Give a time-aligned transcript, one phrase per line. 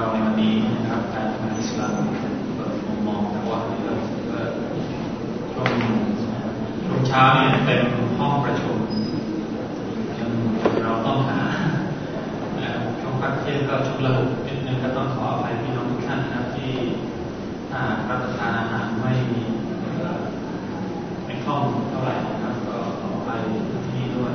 [0.00, 1.92] เราในวันนี้นะครับการทำงานอิสลาม
[2.56, 3.94] เปิดมุมมองแต่ว่าเรา
[5.52, 5.68] ช่วง
[6.84, 7.80] ช่วงเช้าเนี่ยเป็น
[8.18, 8.76] ห้องประชุม
[10.18, 10.32] จน
[10.84, 11.40] เราต้องหา
[13.00, 16.72] ช่วงพักเที่ยงก็ชุกระหุกนิดนึงก็ต้องขออภัยพี่น้องทุกท่านนะครับที่
[17.70, 19.12] ถ้ารับประทานอาหารไม่
[21.24, 23.40] ไม่คล่องเท่าไหร่นะครับก็ขออภัย
[23.82, 24.32] ที่นี่ด้วย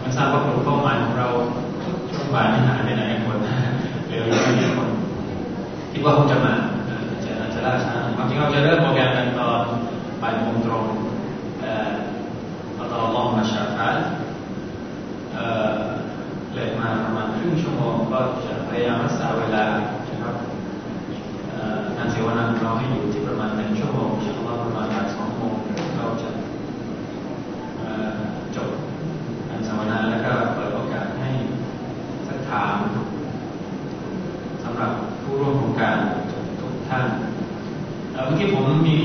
[0.00, 1.28] ไม่ทราบว่ากลุ่มเป้าหมายของเรา
[2.14, 3.46] ช่วงบ่ายนี้หายไปไหนคนหม
[4.02, 4.89] ดเหลืออยู่ไม่คน
[5.92, 6.54] คิดว่าคงจะมา
[7.24, 9.60] จะจะล่าช้าความจริงเราจะเริ่มโปรแกรมกันตอน
[10.22, 10.84] บ่ายโมงตรง
[11.60, 11.72] แต่
[12.92, 13.98] ตอนลองมาชาร์จ
[16.54, 19.64] เลยมาประมาณครึ่งชั่วโมงก็จะพยายามรักษาเวลา
[20.10, 20.34] นะครับ
[21.96, 25.54] การเสวนาเราให้อยู่ที่ประมาณหนึ่งชั่วโมงชั่วโมงประมาณสองโมง
[25.96, 26.30] เราจะ
[28.56, 28.70] จบ
[29.48, 31.30] การสัมมนาแล้วก็เปิดโอกาสให้
[32.26, 32.76] สักถาม
[34.64, 35.96] สำหรับผู้ร่วมโครงการ
[36.60, 37.06] ทุกท่าน
[38.24, 38.98] เมื่อกี้ผมมี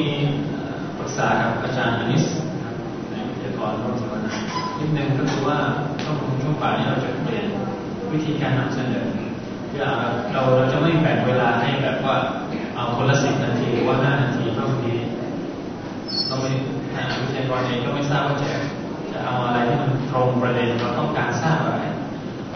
[0.98, 2.26] ปรึกษากับอาจารย์อนิส
[3.12, 4.32] ในวิทยากรร่วมสัมมนา
[4.80, 5.58] นิดนึงก็คือว่า
[6.04, 7.46] ช่วงช่วงป่านี้เราจะเปลี่ยน
[8.12, 9.06] วิธีการนำเสนอ
[9.70, 12.16] คือเราเราจะไม่แบ่งเวลาให้แบบว่า
[12.76, 14.98] เอาคนละสิบนาทีหรือว่าห้านาทีเท่านี้
[16.28, 16.52] เราไม่
[16.94, 18.52] ทางวิทยากรเองก็ไม่ทราบว่าจะ
[19.12, 21.82] จะเอาอะไรที่มันตรงประเด็นเราต้องการทราบอะไร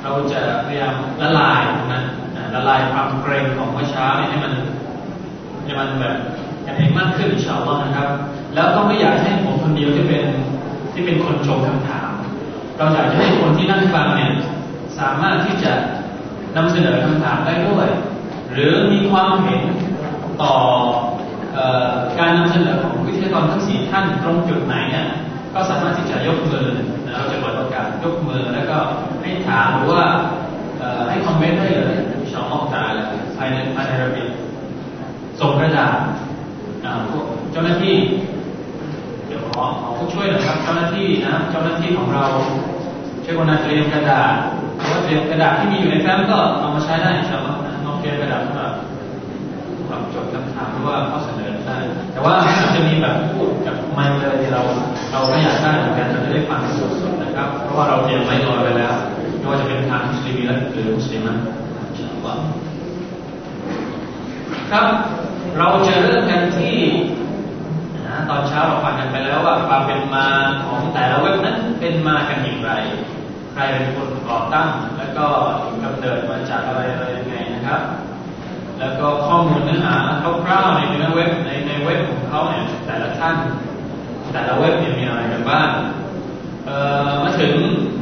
[0.04, 1.62] เราจะพยายามละลาย
[1.94, 2.02] นะ
[2.56, 4.54] ละลายความเกรงของเมื่อเช้าให้มัน
[5.64, 6.16] ให้มันแบบ
[6.66, 8.10] กันเองมากขึ้นอินชาอัลลอฮ์นะครับ
[8.60, 10.24] แล้วก็ไม่อยากให้ผมคนเดียวที่เป็น
[10.94, 12.10] ที่เป็นคนชมคำถาม
[12.78, 14.32] เราอยากจะให้คนที่นั่งฟังเนี่ย
[15.00, 15.72] สามารถที่จะ
[16.56, 17.88] นำเสนอคำถามได้ด้วย
[18.52, 19.62] หรือมีความเห็น
[20.44, 20.56] ต่อ
[21.58, 21.60] อ
[22.20, 25.08] การนำเสนอของวิทยากรทั้งสี่ท่านตรงจุดไหนเนี่ย
[25.54, 26.66] ก็สามารถที่จะยกมือ
[27.14, 28.78] เราจะเปิดโอกาสยกมือแล้วก็
[29.22, 30.04] ให้ถามหรือว่า
[31.10, 31.98] ให้คอมเมนต์ได้เลย
[32.32, 33.06] ชาวมอกตาเลย
[33.38, 34.30] ภายในภายในระเบียบ
[35.40, 35.98] ส่งกระดาษ
[37.52, 37.96] เจ้าหน้าที่
[39.28, 42.26] เดี๋ยวขอขอผู้ ช่วยนะครับเจ้าหน้าที่นะเจ้าหน้าที่ของเรา
[43.24, 44.36] ช่วยกันเตรียมกระดาษ
[44.78, 47.48] หรือว่าเตรียมกระดาษที่มีอยู่ในแฟ้มก็เอามาใช้ได้ใช่ไหม
[47.86, 48.74] น้องเตรียมกระดาษสำหรับ
[49.78, 51.78] สำหรับจดคำถามหรือว่าข้อเสนอได้
[52.14, 52.34] แต่ว่า
[52.76, 54.62] จะมีแบบพูดกับไมค์เลยที่เรา
[55.12, 56.62] เราไม่อยากได้เหมือนกันเราจะได้ฟัง
[57.02, 58.94] สดๆนะครับ เพราะว่าเราเตรียมไมค์รอไปแล้ว
[59.38, 60.36] ไม่ว่าจะเป็นทางมุสลิม
[60.74, 61.24] หรือมุสลิม
[64.72, 64.88] ครับ
[65.60, 66.78] เราจะเริ่มกันที่
[68.30, 70.28] ตอนเช้าเราฟังกันไปแล้วว่าความเป็นมา
[70.66, 72.72] ของแต่ละเว็บนั้นเป็นมากันอย่างไร
[73.54, 75.26] ใครเป็นคนก่อตั้ง แล้วก็
[75.62, 77.82] ถึงกำเนิดมาจากอะไรอะไรยังไงนะครับ
[78.80, 79.96] แล้วก็ข้อมูลเนื้อหา
[80.44, 83.36] คร่าวๆในเนื้อเว็บในในเว็บของเขาเนี่ยแต่ละท่าน
[84.32, 85.70] แต่ละเว็บเนี่ยมีอะไรกันบ้าง
[87.24, 87.54] มาถึง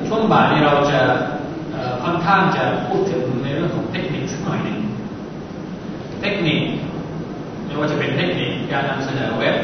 [0.07, 0.99] ช่วงบ่ายนี้เราจะ
[2.03, 4.77] ค่อนข้างจะพูดถึงในเรื่องของเทคนิคสักหน่อยหนึ่ง
[6.21, 6.59] เทคนิค
[7.65, 9.55] ไม่ว่าจะเป็นเทคนิคการนำเสนอเว็บ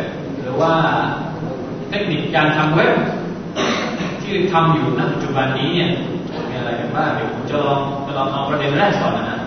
[0.44, 0.74] หรือว่า
[1.90, 2.94] เทคนิคการทำเว็บ
[4.22, 5.90] ที่ทำอยู่ณปัจจุบันนี้เนี่ย
[6.50, 9.40] มีอะไรกันบ้างเดี๋ยวผมจะลองจะลองเอาประเด็นแรกก่อนนะ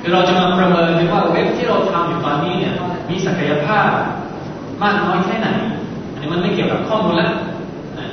[0.00, 2.74] คือเราจะมาประเมินดูว่าเว็บที่เราทำอยู่ตอนนี้เนี่ย
[3.08, 3.88] มีศักยภาพ
[4.82, 5.48] มากน้อยแค่ไหน
[6.12, 7.32] อันนี้มันไม่เกี่ยวกับข้อมูลแล้ว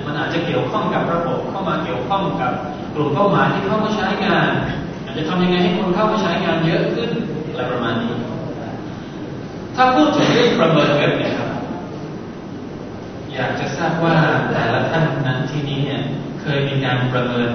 [0.05, 2.51] มันอาจจะเกี่ยวข้องกับระบบเข้ามาเกี่ยวข้องกับ
[2.93, 4.49] กลุ่มเป้าหมายที่เข้ามาใช้งาน
[5.03, 7.09] อาจจะทำยังไงให้คนเข้ามาใช้งานเยอะขึ้น
[7.49, 8.13] อะไรประมาณนี้
[9.75, 11.44] ถ้าพูดถึงเรื่องประเมินเว็บเนี่ยครับ
[13.35, 14.15] อยากจะทราบว่า
[14.51, 16.01] แต่ละท่านนั้นที่นี้เนี่ย
[16.41, 17.49] เคยมีการประเมิน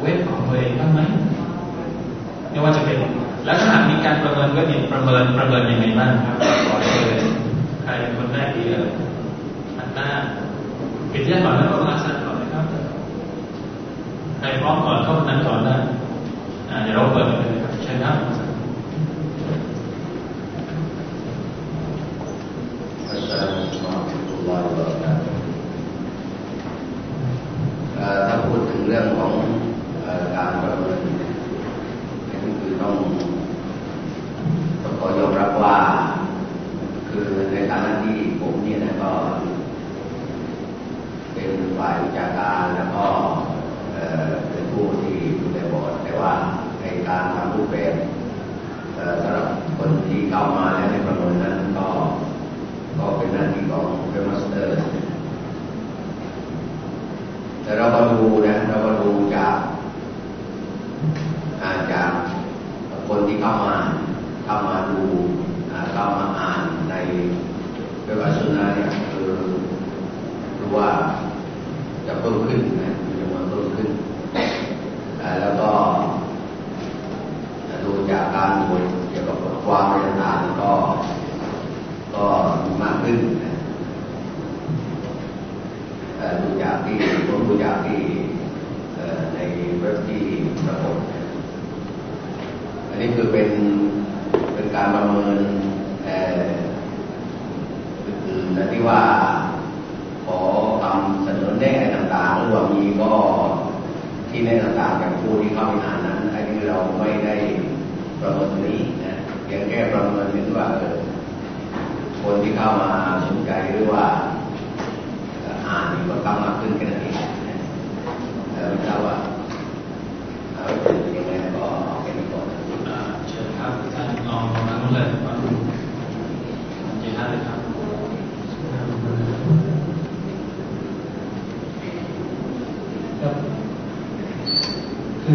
[0.00, 1.00] เว็บของตัวเองบ้างไหม
[2.50, 2.98] ไม่ว่าจะเป็น
[3.44, 6.36] แล้วถ้าหากมีการประเมินเว็บเนี่ยประเมินประเมินยังไงบ้างครับ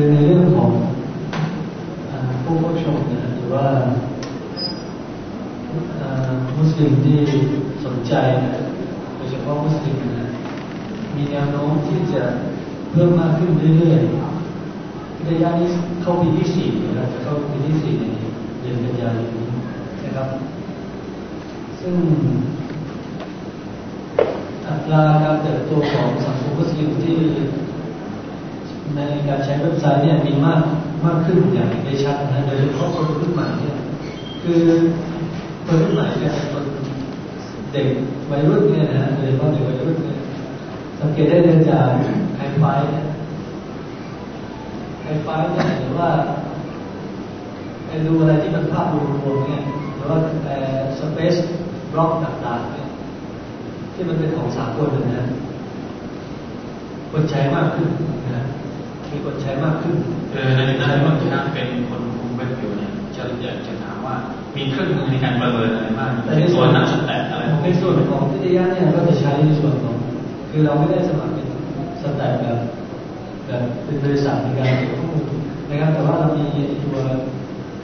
[0.04, 0.72] คือในเรื่องของ
[2.44, 3.68] ผู้ผู้ชมนะหรือว่า
[6.58, 7.20] มุสลิมที่
[7.86, 8.14] สนใจ
[9.16, 10.30] โดยเฉพาะมุสลิมนะ
[11.16, 12.24] มีแนวโน้มที่จะ
[12.92, 15.70] เพิ่มมากขึ้นเรื่อยๆระยะนี้
[16.02, 18.06] เข้าปีที่สี่นะครับจะเข้าปีที่สี่ใน
[18.60, 19.50] เดือนกันยายนนี้
[20.06, 20.28] นะครับ
[21.80, 21.96] ซึ่ง
[24.68, 27.18] อัตราการเติบโตของสังคมมุสลิมที่
[28.96, 29.40] ในการ
[29.82, 30.62] ใช้เนี่ยมีมาก
[31.06, 33.76] มากขึ้นอย่างเห็นได้ชัดนะโดยเฉพาะคนรุ่นใหม่เนี่ย
[34.44, 34.62] คือ
[35.66, 36.66] คนรุ่นใหม่เนี่ยคน
[37.72, 37.88] เด็ก
[38.30, 40.20] วัยรุ่นเนี่ยนะโดยเฉพาะเด็กวัยรุ่นเนี่ย
[41.00, 41.90] สังเกตได้เลยจาก
[42.38, 43.06] ไฮไฟเนี่ย
[45.04, 46.10] ไฮไฟเนี่ยหรือว่า
[47.86, 48.96] ไปดูอะไรที่มันภาพร
[49.32, 49.62] วมๆเนี่ย
[49.96, 50.18] หรือว่า
[51.00, 51.36] สเปซ
[51.92, 52.88] บล็อกต่างๆเนี่ย
[53.94, 55.26] ที่มันเป็นของสากลนะ
[57.12, 57.90] คนใช้มากขึ้น
[58.36, 58.46] นะ
[59.12, 59.96] มีคนใช้มากขึ้น
[60.32, 64.16] เออในฐานะว่าท่านเป็นคนคุมเว็บอยู่เนี่ยจะอยากจะถามว่า
[64.56, 69.96] มีเครื่องมือในการประเมินอะไรบ้างในส่วนนับ stat อะไรพวกในนี้ส่วนของวิทยาเนี่ยก็จะใช้ในส่วนของ
[70.52, 71.48] คือเราไม่ได้สมัครเป็น
[72.02, 72.58] stat แบบ
[73.48, 75.26] แบบเป็นบริษัทในการเก็บข้อมูล
[75.70, 76.46] นะครับแต่ว่าเรามี
[76.84, 76.98] ตัว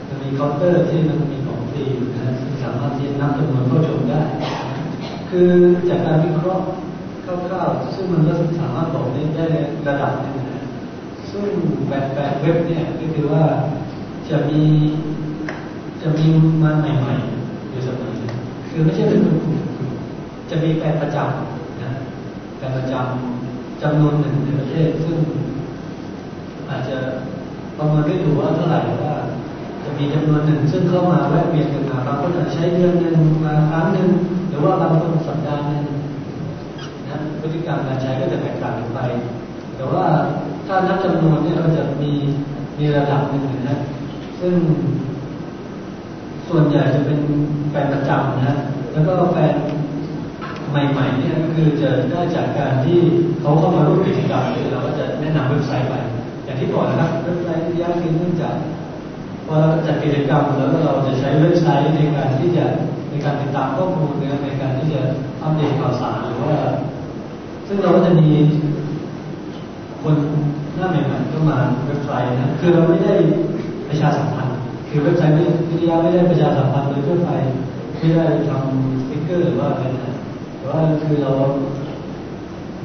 [0.08, 1.84] มันมีเคาน์เตอร์ที่มันมีของฟรี
[2.14, 4.20] นะฮะซึ่งสามารถที่จะนับจำนวนเข้าชมได้
[5.30, 5.50] คือ
[5.88, 6.66] จากการวิเคราะห์
[7.24, 9.46] คร่าวๆซึ่งมันก็สามารถบอกได้ได้
[9.88, 10.37] ระดับหนึงนะ
[11.42, 11.54] ซึ่ง
[11.88, 13.44] แบบแบบเว็บเนี่ยก็คือว่า
[14.28, 14.62] จะมี
[16.02, 16.26] จะมี
[16.62, 18.12] มาใหม่ๆอยู่เสมอ
[18.68, 19.38] คือไม่ใช่เป็นกลุ่ม
[20.50, 21.90] จะมีแปลประจำนะ
[22.58, 25.18] แปลประจำจำนวนหนึ่งในประเทศ ซึ่ง
[26.70, 26.96] อาจจะ
[27.76, 29.14] ประเมินไม่ถูกว่าเท่าไหร่ว่า
[29.84, 34.08] จะมีจำนวนหนึ่ง ซึ่งเข้ามาแวะเวียนกันมาบางคนอาจจะใช้เดือนหนึ่งมาครั้งหนึ่ง
[34.48, 35.84] หรือว่าบางคนสัปดาห์หนึ่ง
[37.08, 39.00] นะพฤติกรรมการใช้ก็จะแตกต่างกันไป
[39.76, 40.06] แต่ว่า
[40.68, 42.12] ถ้านับจำนวนเนี่ยก็จะมี
[42.78, 43.78] มีระดับหนึ่งนะ
[44.40, 44.54] ซึ่ง
[46.48, 47.20] ส่วนใหญ่จะเป็น
[47.70, 48.56] แฟนประจำนะ
[48.92, 49.54] แล้วก็แฟน
[50.70, 52.98] ใหม่ๆเนี่ยก็คือจะได้จากการที่
[53.40, 55.94] เขาเข้ามาร่วมกิจกรรมคือเราก็จะแนะนำเว็บไซต์ไป
[56.44, 58.54] อย่างที่บอกนะครับเว็บไซต์ที่ยากคือเนื่องจาก
[59.46, 62.64] พอเราจัดกิจกรรมแล้วเราจะใช้เว็บไซต์ในการที่จะ
[63.10, 64.12] ในการติดตามข้อมูล
[64.44, 65.00] ในการที่จะ
[65.42, 66.54] อัปเดตข่าวสารหรือว่า
[67.66, 68.28] ซึ่งเราก็จะมี
[70.08, 70.20] คน
[70.76, 73.14] หน้าใหม่ๆเข้ามาเว็บไซต์นะคือเราไม่ได้
[73.88, 74.56] ประชาสัมพันธ์
[74.88, 75.34] คือเว็บไซต์
[75.70, 77.30] วิทยาไม่ได้ประชาสัมพันธ์โดยทั่วไป
[77.98, 80.14] ไม่ได้ทำสติ๊กเกอร์หรือว่าอะไรนะ
[80.58, 81.32] แต่ว่าคือเรา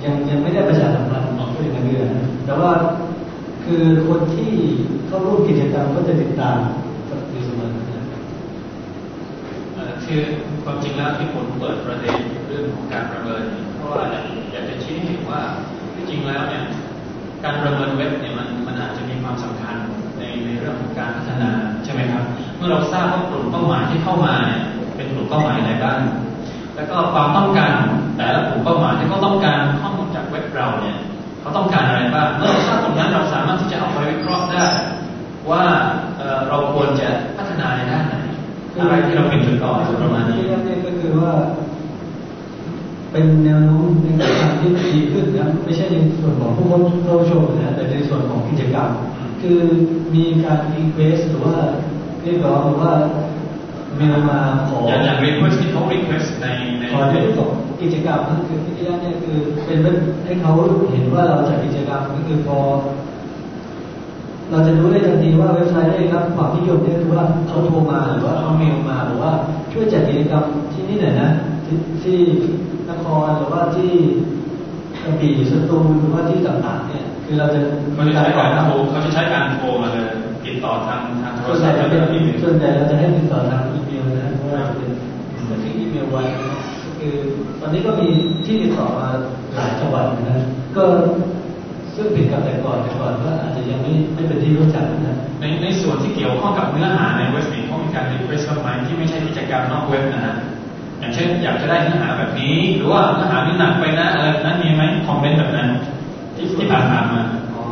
[0.04, 2.72] ยังยังไม่ได้ประชาสัมพันธ์ออกด้วยกันเรื่อยนะแต่ว่า
[3.66, 4.52] คือคนที่
[5.08, 6.58] เข้าร่วมกิจกรรมก็จะติดตาม
[7.30, 7.72] อยู่เสมอ
[9.78, 10.22] นะคือ
[10.64, 12.18] ความจริงแล้วที่ผมเปิดประเด็น
[12.48, 13.44] เรื่องของการประเมิน
[13.76, 14.04] เพราะว่า
[14.52, 15.42] อยากจะชี้ให้เห็นว่า
[15.94, 16.64] ที่จริงแล้วเนี่ย
[17.44, 19.76] การประเมินเว็บเนี่ยมันมันอาจจะมีความสำคัญ
[20.20, 21.50] ในในเรื่องของการพัฒนา
[21.84, 22.24] ใช่ไหมครับ
[22.58, 24.62] เมื่อเราทราบว่ากลุ่มเป้าหมายที่เข้ามาเนี่ย
[24.96, 26.00] เป็นกลุ่มเป้าหมายอะไรบ้าง
[26.76, 27.74] แล้วก็ความต้องการ
[28.18, 30.98] แต่ละกลุ่มเป้าหมายที่เขาต้องการข้อมูลจากเว็บเราเนี่ย
[31.42, 34.66] เขาต้องการอะไรบ้างเมื่อเราทราบตรงนั้นเราสามารถที่จะเอาไปวิเคราะห์ได้
[35.52, 35.64] ว่า
[36.48, 38.16] เราควรจะพัฒนาในด้านไหน
[38.80, 40.44] อะไรที่เราเป็นจุดอ่อนประมาณนี้
[40.86, 41.32] ก็คือว่า
[43.14, 46.66] เป็นแนวโน้มในการทำที่ดีขึ้นนะไม่ใช่ในส่วนของผู้
[47.04, 48.90] เข้าชมนะแต่ในส่วนของกิจกรรม
[49.42, 49.60] คือ
[50.16, 51.56] มีการ request หรือว่า
[52.24, 52.94] เรียกร้องหรือว่า
[53.98, 56.48] เมลมาขออย่างอย่าง request ที่เขา request ใน
[56.80, 57.52] ในขอในเรื่องของ
[57.82, 60.54] กิจกรรมนั่นคือที่แรกเนี่ยคือเป็นเรื่องให้เขา
[60.92, 62.58] เห็นว่าเราจัดกิจกรรมก็คือพอ
[64.50, 69.32] เราจะรู้ได้ทันทีว่าเว็บไซต์ได้รับความนิยมเนี่ยคือว่าเขาโทรมาหรือว่าเขาเมลมาหรือว่า
[69.72, 70.44] ช่วยจัดกิจกรรม
[70.74, 71.30] ที่นี่หน่อยนะ
[71.66, 72.18] ที่ที่
[72.83, 73.92] น ครหรือว่าที่
[75.04, 77.60] กระบี่สตูลหรือว่าที่ต่างๆเนี่ย คือเราจะ
[77.94, 80.06] เขาจะใช้การโทรเขาจะใช้การโทรมาเลย
[80.46, 84.90] ติดต่อทางทางโทรส่วนใหศัญ่พท์แล้วเป็นก็อีเมลส่วนใหญ่เราจะให้ติดต่อทางอีเมลนะเพราะว่าเป็น
[85.50, 86.24] จะทิ้งอีเมลไว้
[87.00, 87.16] คือ
[87.60, 88.08] ตอนนี้ก็มี
[88.46, 89.08] ที่ติดต่อมา
[89.54, 90.40] หลายจังหวัดนะ
[90.78, 90.84] ก็
[91.96, 100.36] ซึ่งผิดกับแต่ก่อนแต่ก่อนก็อาจจะยังไม่ไม่เป็นที่รู้จักนะในในส่วนที่เกี่ยวข้องกับเนื้อหาในเว็บนี้เขามีการ request บ้างไหมที่ไม่ใช่กิจกรรมนอกเว็บนะฮะ
[101.04, 105.68] อย่างเช่นอยากจะได้เนื้อหาแบบนี้ หรือว่าเนื้อหานี่หนักไปนะอะไรนั้นมีไหมคอมเมนต์แบบนั้น
[106.36, 107.00] ที่ที่ผ่านมา
[107.54, 107.64] อ๋อ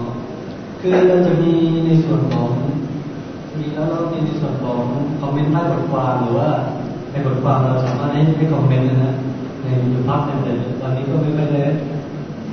[0.80, 1.52] คือเราจะมี
[1.86, 2.50] ในส่วนของ
[3.58, 4.80] มีแล้วเรามีในส่วนของ
[5.22, 6.50] คอมเมนต์ใต้บทความหรือว่า
[7.12, 9.16] ในบทความเราสามารถให้ให้คอมเมนต์นะฮะ
[9.62, 11.62] ในอยู่พักหนึ่งแต่วันนี้ก็ไม่ค่อยได้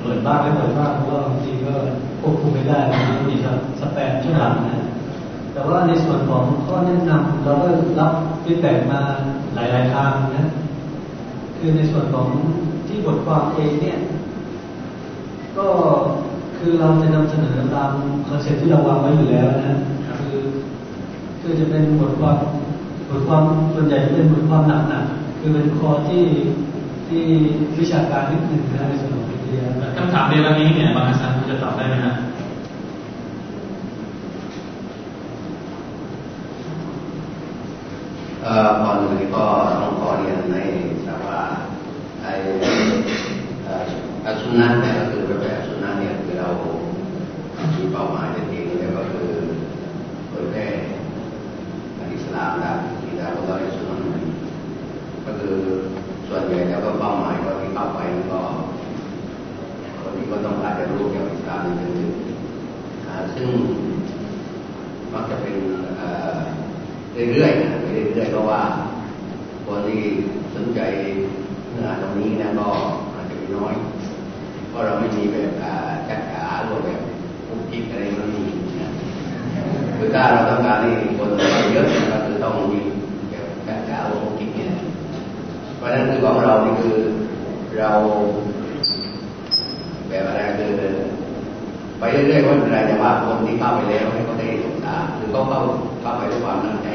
[0.01, 1.73] เปิดบ้างไม่เปิดบ้างเพราะว่าบางทีก็
[2.21, 4.85] ควบคุมไม่ได้บางทีก็สแปมช่วงหลังนะ
[5.53, 7.69] แต่ว่าในส่วนของข้อแนะนำเราก็
[7.99, 8.11] รับ
[8.43, 9.01] feedback มา
[9.55, 10.47] หลาย ๆ ทางนะ
[11.59, 12.27] คือในส่วนของ
[12.87, 13.99] ที่บทความเองเนี่ย
[15.57, 15.67] ก็
[16.57, 17.91] คือเราจะนำเสนอตาม
[18.27, 19.77] concept ที่เราวางไว้อยู่แล้วนะ
[20.19, 20.37] คือ
[21.41, 22.37] คือจะเป็นบทความ
[23.09, 26.23] บทความส่วนใหญ่จะเป็นบทความหนักๆคือเป็นคอที่
[27.07, 27.23] ที่
[27.79, 32.13] วิชาการนิดหนึ่งนะในส่วนของวิทยาคำถามเดียวกันนี้เนี่ยบางอาจารย์จะตอบได้ไหมฮะ
[38.43, 39.43] เอ่อก่อนอื่นก็
[39.81, 40.63] ต้องขอเรียนให้
[41.05, 41.39] ทราว่า
[42.21, 42.33] ไอ้
[43.63, 43.83] เอ่อ
[44.25, 46.49] อัสุนันเนี่ยก็คือแบบอัสุนันเนี่ยคือเรา
[47.77, 49.29] มีเป้าหมายจริงๆแล้วก็คือ
[50.29, 50.67] เผยแพร่
[52.13, 54.01] อิสลามได้ที่เราเราได้สุนัน
[55.25, 55.57] ก็คือ
[56.27, 57.99] ส่วนใหญ่แล้วก็เป้าหมายก็ที่เข้าไป
[58.31, 58.41] ก็
[60.01, 61.91] คนที่ก็ต้องการจะรู้เกี่ยวกับอิสลามเป็น
[63.07, 63.47] อ่าซึ่ง
[65.13, 65.55] มักจะเป็น
[67.31, 68.61] เรื่อยๆ เรื่อยๆเพราะว่า
[69.65, 70.01] คนที่
[70.55, 70.79] สนใจ
[71.71, 72.67] เนื้อหาตรงนี้นะก็
[73.15, 73.73] อาจจะมีน้อย
[74.69, 75.51] เพราะเราไม่มีแบบ
[76.09, 76.99] จัดขาหรือแบบ
[77.47, 78.43] คุกกิ๊กอะไรมันมี
[78.81, 78.89] นะ
[79.97, 82.79] คือถ้าเราต้องการให้คนมาเยอะก็คือต้องมี
[83.29, 84.71] แบบจัดขาหรือคุกกิ๊กเนี่ย
[85.77, 86.97] เพราะฉะนั้นคือของเรานี่คือ
[87.79, 87.91] เรา
[90.09, 90.73] แบบอะไรคือ
[91.99, 95.59] ไปเรื่อยๆก็ไม่เป็นไรแต่ว่าคนที่เข้าไปแล้วให้เขาได้ศึกษาหรือเขาเข้า
[96.01, 96.87] เข้าไปด้วยความตั้งใจ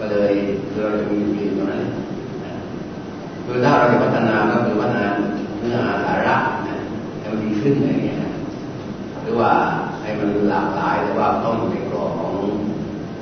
[0.00, 0.32] ก็เลย
[0.72, 1.82] เราจะมีอยู่ตรงนั้น
[3.44, 5.08] คือถ้าเราจะพัฒนาก็คือพัฒนา
[5.60, 6.36] เนื้อหาสาระ
[6.68, 6.76] นะ
[7.18, 8.18] ให้มันดีขึ้นอะไรอย่างเงี้ย
[9.22, 9.50] หรือว่า
[10.02, 12.32] ให้มันหลากหลายแต่ว่าต้องอยู่ในกรอบของ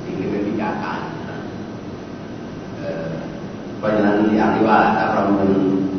[0.03, 0.99] สิ่งที่เป็นวิชาการ
[3.77, 5.51] เพราะฉะนั้นอย่างที่ว่าถ้าเราเป็น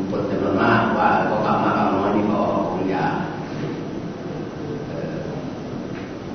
[0.09, 2.39] คนจำนวนมากว่าเขาเข้ามากเข้าน้อยนี่ก็
[2.71, 3.13] คงยาก
[4.89, 5.19] เอ่อ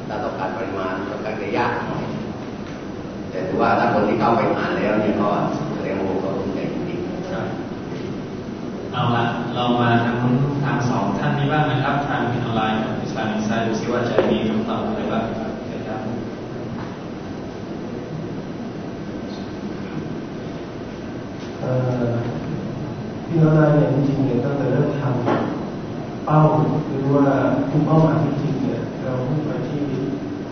[0.09, 2.06] ถ้าต้องการปริมาณก็การจะยากหน่อย
[3.37, 5.29] แต่ถือว่าถ้าคนที่เข้าไปอ่านแล้วเนี่ยก็
[5.75, 7.47] แสดงว่าเขาตั้งใจจริงๆครับ
[8.93, 9.25] เอาละ
[9.55, 10.17] เรามาทาง
[10.65, 16.01] ทางสองท่านนี้บ้างนะครับ ทางออนไลน์กับอิสลามอินไซด์ดูซิว่าจะมีคำตอบอะไรบ้างครับเชิญครับ
[21.61, 21.71] เอ่
[22.03, 22.11] อ
[23.27, 26.41] พี่น้องนายเนี่ยจริงๆเนี่ยตั้งแต่เริ่มทำเป้า
[26.89, 27.27] หรือว่า
[27.71, 29.81] คุมเป้าหมายจริงๆเนี่ยเราพุ่งไปที่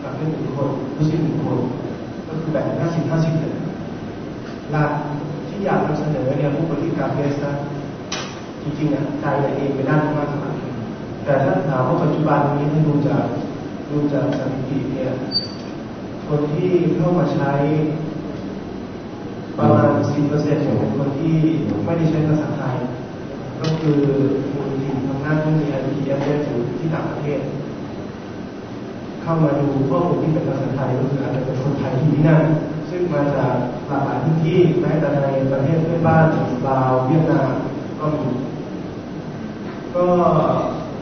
[0.02, 1.83] ประเภทหนึ่งคนผู้สิหนึ่งคนก็คือ
[2.52, 3.52] แบ่งห้าสิบห้าสิบเลย
[4.70, 4.90] หลัก
[5.48, 7.52] ที่อยากนำเสนอเนี่ยมุ่งไปที่การเบสนะ
[8.62, 10.50] จริงๆอะใจเนี่ยเองไปด้านมากกว่า
[11.24, 13.24] แต่ถ้าถามว่าปัจจุบันนี้ถ้าดูจาก
[13.90, 15.10] ดูจากสถิติเนี่ย
[16.28, 17.52] คนที่เข้ามาใช้
[19.58, 21.36] ประมาณ 10%เนี่ยเป็นคนที่
[21.84, 22.76] ไม่ได้ใช้ภาษาไทย
[23.60, 24.00] ก็คือ
[24.54, 27.40] คนที่ทำงานที่มีอาชีพเนี่ยอยู่ที่ต่างประเทศ
[29.24, 32.42] เข้ามาดูข้อมูลที่เป็นภาษาไทยก็คืออาจจะเป็นคนไทยที่นั่น
[32.90, 33.52] ซึ่งมาจาก
[33.86, 36.26] หลากหลายพื้นที่แม้แต่ในประเทศเพื่อนบ้าน
[36.68, 37.50] ลาวเวียดนาม
[37.98, 38.24] ก็มี
[39.94, 40.06] ก็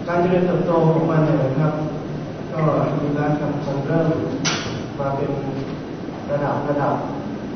[0.09, 1.73] การเจริญเติบโตของมันเนี่ยนะครับ
[2.53, 2.61] ก็
[3.01, 4.09] ดูแลกับคงเริ่ม
[4.99, 5.31] มาเป็น
[6.31, 6.95] ระดับระดับ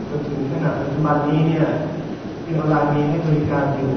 [0.09, 1.65] จนถึงขนาดปัจจุบันนี้เนี่ย
[2.43, 3.93] ที่ออนไลน์มีให้บริการอยู่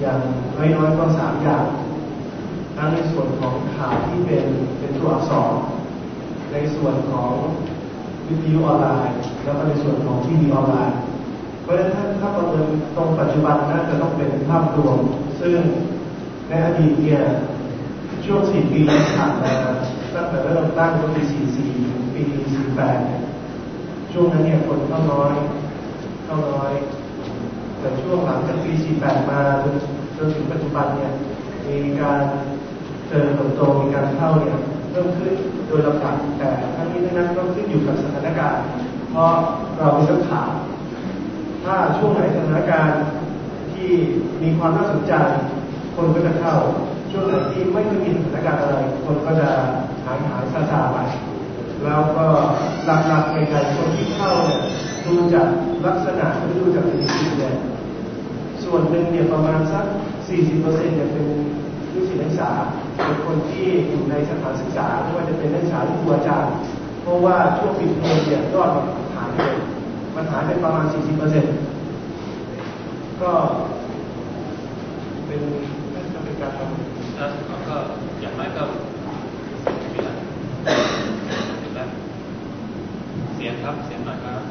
[0.00, 0.18] อย่าง
[0.56, 1.64] น้อยๆก็สามอย่าง
[2.78, 4.44] ทั้งในส่วนของข่าวที่เป็น
[4.78, 5.52] เป็นตัวอักษร
[6.52, 7.32] ในส่วนของ
[8.28, 10.98] วิทยุออนไลน์ แล้วก็ในส่วนของทีวีออนไลน์
[11.62, 12.66] เพราะฉะนั้นถ้าถ้าประเมิน
[12.96, 14.98] ตรงปัจจุบันน่าจะต้องเป็นภาพรวม
[15.40, 15.58] ซึ่ง
[16.48, 17.22] ในอดีตเนี่ย
[18.24, 19.52] ช่วงสี่ปีที่ผ่านมา
[20.14, 21.70] ตั้งแต่เริ่มตั้งก็ปีสี่สี่
[22.14, 22.22] ปี
[22.54, 23.00] สี่แปด
[24.12, 25.34] ช่วงนั้นเนี่ยคนเข้าน้อย
[26.24, 26.72] เข้าน้อย
[27.78, 29.74] แต่ช่วงหลังจากปีสี่แปดมาจน
[30.16, 31.10] จนถึงปัจจุบันเนี่ย
[31.66, 32.20] มีการ
[33.08, 34.56] เจริญเติบโตมีการเข้าเนี่ย
[34.90, 35.32] เพิ่มขึ้น
[35.66, 38.62] โดยลำดับแต่ทั้งนี้ทั้งนั้นก็ขึ้นอยู่กับสถานการณ์
[39.10, 39.32] เพราะ
[39.78, 40.50] เราเป็นนักข่าว
[41.64, 43.00] ถ้าช่วงไหนสถานการณ์
[43.72, 43.90] ที่
[44.42, 45.14] มีความน่าสนใจ
[45.94, 46.54] คนก็จะเข้า
[47.10, 49.48] ช่วงไหนที่ไม่ค่อยมีสถานการณ์อะไร คนก็จะ
[50.04, 50.98] หายหายซาซาไป
[51.84, 52.24] แล้วก็
[52.84, 54.60] หลักๆในการคนที่เข้าเนี่ย
[55.06, 55.48] ดูจาก
[55.86, 57.54] ลักษณะหรือดูจากสถิติเนี่ย
[58.64, 59.84] ส่วนหนึ่งเนี่ยประมาณสัก
[60.38, 61.26] 40%เนี่ยเป็น
[61.92, 62.50] นิสิตนักศึกษา
[63.04, 66.52] เป็นคนที่อยู่ในสถานศึกษาไม่ว่าจะเป็นนักศึกษาหรือครูอาจารย์
[67.02, 69.40] เพราะว่าช่วงปิดเทอมเนี่ยยอดมันหายไป
[70.14, 71.52] มันหายไปประมาณ 40เปอร์เซ็นต์
[73.22, 73.32] ก็
[75.26, 75.40] เป็น
[75.94, 77.76] น่าจะเป็นการทำ แล้วก็
[78.20, 78.62] อย่างไรก็
[79.92, 80.16] มีแล้ว
[81.62, 81.88] มีแล้ว
[83.34, 84.42] เสียงครับ เสียงหน่อยครับ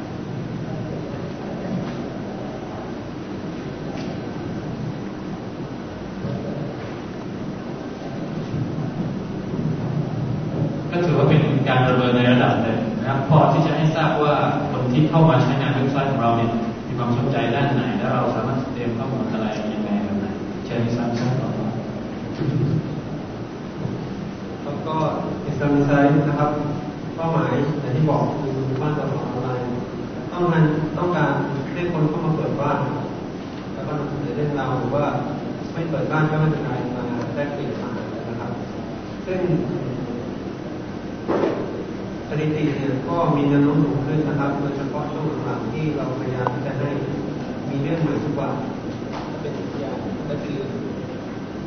[10.90, 14.34] ก็ถือว่าเป็นการประเมินในระดับหนึ่งนะครับ พอที่จะให้ทราบว่า
[14.70, 16.50] คนที่เข้ามาใช้งานเว็บไซต์ของเราเนี่ย
[16.86, 20.26] มีความสนใจด้านไหน และเราสามารถเตรียมข้อมูลอะไรยังไงแบบไหน
[20.64, 21.72] เชิญที่ทราบทราบต่อครับ
[24.62, 24.96] แล้วก็
[25.46, 26.50] อิสลามไซด์นะครับ
[27.16, 29.68] เป้าหมายอย่างที่บอกคือบ้านเราของออนไลน์
[30.32, 30.64] ต้องการ
[30.98, 31.32] ต้องการ
[31.72, 32.78] ให้คนเข้ามาเปิดบ้าน
[33.74, 35.04] แล้วก็นำเสนอเรื่องราวหรือว่า
[35.72, 37.90] ไม่เปิดบ้านก็ไม่เป็นไรมาแลกเปลี่ยนมา
[38.28, 38.50] นะครับ
[39.26, 39.40] ซึ่ง
[42.30, 46.90] สถิติเนี่ยก็มีแนวโน้มสูงขึ้นนะครับโดยเฉพาะช่วงหลังๆที่เราพยายามที่จะให้
[47.70, 48.52] มีเรื่องใหม่ทุกวัน
[49.40, 49.96] เป็นอีกอย่าง
[50.30, 50.58] ก็คือ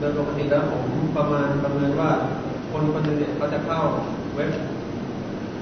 [0.01, 0.83] โดยปกติแล้วผม
[1.17, 2.11] ประมาณประเมินว่า
[2.71, 3.81] คนคนหนึ่งเนี่ยเขาจะเข้า
[4.35, 4.51] เว็บ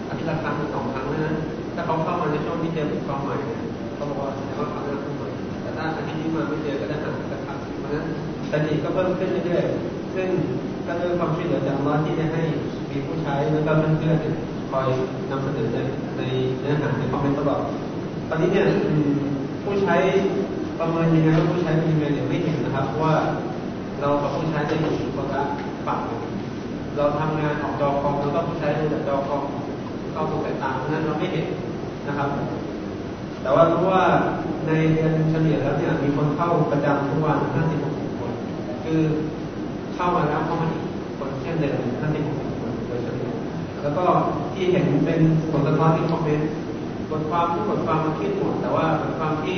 [0.08, 1.34] อาทิตย์ละครั้งหรือสองครั้งนะ
[1.76, 3.62] ถ้าเขาเข้ามาในช่วงที่เจอบุคคลใหม่เนี่ย
[3.96, 5.30] เขาบอกว่าแสดงว่าเขาเป็นผู้ใหม่
[5.62, 8.06] แต่ถ้าอาทิตย์นี้มาไม่เจอก็จะห่างกันครับเพราะฉะนั้น
[8.52, 10.28] สถิติก็เพิ่มขึ้นเรื่อยๆซึ่ง
[10.86, 12.44] ก็ด้วยความช่วยเหลือจากอัลลอฮ์ที่ได้ให้
[12.90, 14.36] มีผู้ใช้แล้วก็เพื่อนๆเนี่ย
[14.72, 14.88] คอย
[15.30, 15.80] นำเสนอใน
[16.18, 16.22] ใน
[16.60, 17.62] เนื้อหาในคอมเมนต์ตลอด
[18.30, 18.66] ตอนนี้เนี่ย
[19.64, 19.96] ผู้ใช้
[20.80, 23.14] ประเมินยังไงว่าผู้ใช้เป็นยังไงเนี่ยไม่เห็นนะครับว่า
[24.02, 25.44] เรากับผู้ใช้จะอยู่คนละ
[25.88, 26.00] ฝั่ง
[26.96, 29.42] เราทำงานออกจอคอมแล้วก็ผู้ใช้ดูจากจอคอม
[30.12, 31.46] เข้าสู่สายตาเพราะนั้นเราไม่เห็น
[32.08, 32.30] นะครับ
[33.42, 34.04] แต่ว่ารู้ว่า
[34.68, 37.40] ในเดือนเฉลี่ยแล้วเนี่ยมีคนเข้าประจำทุกวัน
[37.80, 38.32] 56คน
[38.84, 39.00] คือ
[39.96, 40.84] เข้ามาแล้วเข้ามาอีก
[41.18, 43.30] คนเช่นเดิม56คนโดยเฉลี่ย
[43.82, 44.06] แล้วก็
[44.54, 45.20] ที่เห็นเป็น
[45.52, 46.50] ผลสะท้อนที่คอมเมนต์
[47.12, 49.58] บทความทุกบทความมันคิดหมดแต่ว่าบทความที่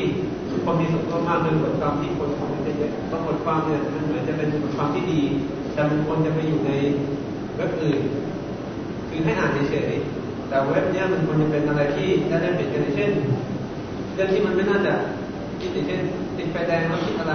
[0.66, 5.22] คนมีส่วนร่วมมากคือบทความที่คนคอมเมนเยอะๆบางบทความเนี่ยมันเหมือนจะเป็นบทความที่ดี
[5.74, 6.72] แต่มันควรจะไปอยู่ใน
[7.56, 8.02] เว็บอื่น
[9.10, 13.12] คือให้อ่านเฉยๆแต่เว็บเนี้ยมันควรจะเป็นอะไรที่ได้ได้เปลี่ยนกันเช่น
[14.14, 14.94] เรื่องที่มันไม่น่าจะ
[15.60, 16.02] คิดเช่น
[16.38, 17.34] ติดไฟแดงแล้วคิดอะไร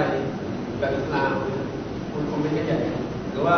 [0.79, 1.31] แบบอิสลาม
[2.12, 2.79] คุณคอมเมนต์กันใหญ่
[3.31, 3.57] หรือว่า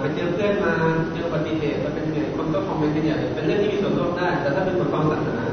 [0.00, 0.72] ไปเจอเพื่อนมา
[1.12, 5.44] เจออุบัติเหตุแล้วเป็นไงคนก็คอมเมนต์กันใหญ่เป็นเรื่องที่มีส่วนร่วมได้ แต่ถ้าเป็นบทความศาสนา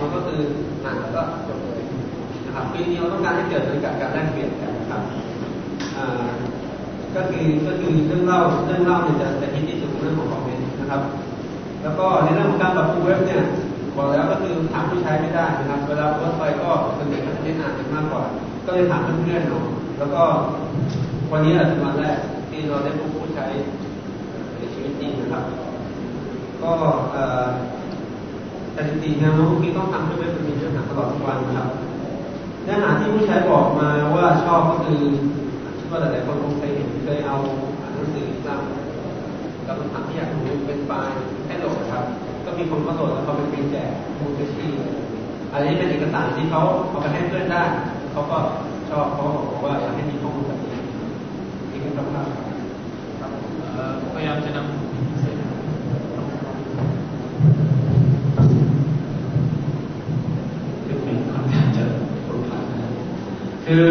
[0.00, 0.40] มันก็คือ
[0.84, 1.82] อ่านแล้วก็จบเลย
[2.46, 5.02] นะครับคือจริงๆเราต้องการให้เกิดบรรยากาศการแลกเปลี่ยนกันนะครับ
[7.14, 11.02] ก็คือก็คือเรื่องเล่าเรื่องเล่าเนี่ยจะจะคิดที่สุดเรื่องของคอมเมนต์นะครับ
[11.82, 13.42] แล้วก็ในเรื่องของการปรับปรุงเว็บเนี่ย
[13.96, 18.22] บอกแล้วก็คือถามผู้ใช้ไม่ได้นะครับ เวลาโพสต์ไปก็ส่วนใหญ่ก็จะเน้นอ่านกันมากกว่า
[18.66, 19.64] ก็เลยถามเพื่อนๆเนาะ
[19.98, 20.22] แล้วก็
[21.32, 22.18] วันนี้แหละเป็นวันแรก
[22.50, 23.46] ที่เราได้พบผู้ใช้
[24.56, 25.44] ในชีวิตจริงนะครับ
[26.62, 26.72] ก็
[28.74, 31.68] เอ่อสถิติแนวโน้มที่ต้องทำให้เว็บมันมีเนื้อหาตลอดทุกวันนะครับ
[32.64, 35.02] เนื้อหาที่ผู้ใช้บอกมาว่าชอบก็คือ
[35.78, 37.36] คิดว่าหลายๆคนคงเคยเห็นเคยเอา
[37.94, 38.62] หนังสืออิสลาม
[39.66, 42.04] กับคำถามที่อยากรู้เป็นไฟล์ให้โหลดครับ
[42.44, 44.66] ก็มีคนก็โหลดแล้วเขาเป็นฟีแจกมูลนิธิ
[45.52, 47.62] อันนี้เป็นเอกสารที่เขาเอาไปให้เพื่อนได้
[48.12, 48.38] เขาก็
[48.90, 50.78] ชอบเขาบอกว่าอยากให้มีข้อมูลแบบนี้
[51.70, 52.28] นี่คือคำถาม
[53.20, 54.70] ครับเอ่อพยายามจะนำ
[60.86, 61.84] คือเป็นค่อนข้างจะ
[62.26, 62.88] ปรุพานะ
[63.72, 63.90] คือ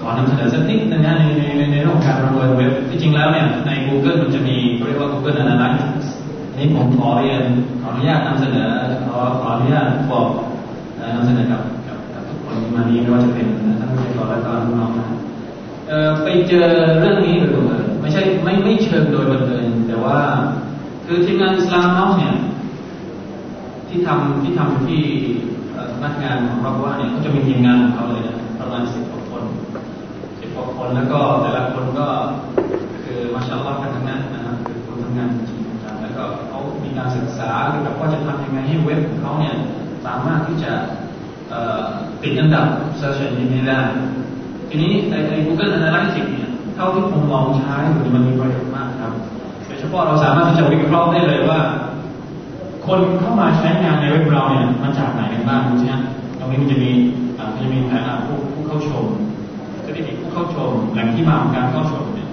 [0.00, 6.06] ขอนำเสนอสักนิดนึงนะในในในในเรื่องของการประเมินเว็บที่จริงแล้วเนี่ยใน Google มันจะมีเขาเรียกว่า Google Analytics
[6.50, 7.42] อันนี้ผมขอเรียน
[7.80, 8.68] ขออนุญาตนำเสนอ
[9.06, 10.28] ขอขออนุญาตบอก
[11.14, 13.46] นำเสนอกับกับกับทุกคนที่มานี้ไม่ว่าจะเป็น
[13.80, 15.06] ท่านผู้ชมและก็น้องๆนะ
[15.88, 16.66] เอ่อไปเจอ
[17.00, 20.18] เรื่องนี้โดยบังเอิญไม่ใช่ไม่ไม่เชิงโดยบังเอิญแต่ว่า
[21.04, 22.34] คือทีมงานสลามเนาะเนี่ย
[23.88, 25.02] ที่ทำที่ทำที่
[25.92, 29.44] พนักงานของเราว่าเนี่ยเขาจะมีทีมงานของเขาเลยนะ ประมาณสิบกว่าคน
[30.38, 32.06] สิบกว่าคนแล้วก็แต่ละคนก็
[33.04, 39.54] คือมาชาลอกันทั้งนั้นนะครับคือคนทำงานจริงๆจังแล้วก็เขามีการศึกษาเกี่ยวกับว่าจะทำยังไงให้เว็บของเขาเนี่ย
[40.06, 40.72] สามารถที่จะ
[42.22, 42.66] ติดอันดับ
[43.00, 43.80] search engine นี้ได้
[44.68, 49.12] ทีนี้ในใน Google Analytics เนี่ยเท่าที่ผมลองใช้อยู่มันมีประโยชน์มากครับ
[49.66, 51.60] โดยเฉพาะเราสามารถที่จะวิเคราะห์ได้เลยว่า
[52.86, 55.94] คนเข้ามาใช้งานในเว็บเราเนี่ยมาจากไหนกันบ้างใช่ไหม
[56.38, 56.90] ตรงนี้มันจะมี
[57.38, 58.38] อามันจะมีฐานะผู้
[58.72, 59.06] เข้าชม
[59.86, 62.28] สถิติผู้เข้าชม แหล่งที่มาของการเข้าชมเนี่ย